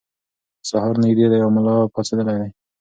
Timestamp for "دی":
1.31-1.39, 2.41-2.49